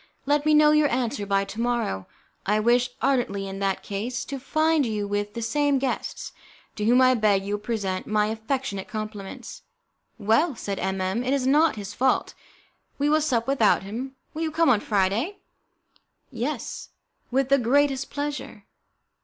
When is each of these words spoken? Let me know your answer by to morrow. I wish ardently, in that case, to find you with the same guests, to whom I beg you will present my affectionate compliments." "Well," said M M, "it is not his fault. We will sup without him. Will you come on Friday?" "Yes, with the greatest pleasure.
Let 0.25 0.47
me 0.47 0.55
know 0.55 0.71
your 0.71 0.89
answer 0.89 1.27
by 1.27 1.45
to 1.45 1.61
morrow. 1.61 2.07
I 2.47 2.59
wish 2.59 2.89
ardently, 3.03 3.47
in 3.47 3.59
that 3.59 3.83
case, 3.83 4.25
to 4.25 4.39
find 4.39 4.83
you 4.83 5.07
with 5.07 5.35
the 5.35 5.43
same 5.43 5.77
guests, 5.77 6.31
to 6.77 6.85
whom 6.85 6.99
I 7.01 7.13
beg 7.13 7.45
you 7.45 7.53
will 7.53 7.61
present 7.63 8.07
my 8.07 8.25
affectionate 8.25 8.87
compliments." 8.87 9.61
"Well," 10.17 10.55
said 10.55 10.79
M 10.79 10.99
M, 11.01 11.23
"it 11.23 11.33
is 11.35 11.45
not 11.45 11.75
his 11.75 11.93
fault. 11.93 12.33
We 12.97 13.09
will 13.09 13.21
sup 13.21 13.45
without 13.47 13.83
him. 13.83 14.15
Will 14.33 14.41
you 14.41 14.49
come 14.49 14.69
on 14.69 14.79
Friday?" 14.79 15.37
"Yes, 16.31 16.89
with 17.29 17.49
the 17.49 17.59
greatest 17.59 18.09
pleasure. 18.09 18.65